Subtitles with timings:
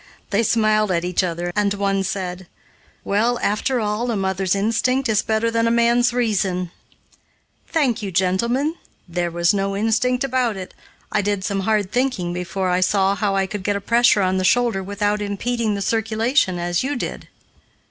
[0.31, 2.47] They smiled at each other, and one said:
[3.03, 6.71] "Well, after all, a mother's instinct is better than a man's reason."
[7.67, 8.73] "Thank you, gentlemen,
[9.07, 10.73] there was no instinct about it.
[11.11, 14.37] I did some hard thinking before I saw how I could get a pressure on
[14.39, 17.27] the shoulder without impeding the circulation, as you did."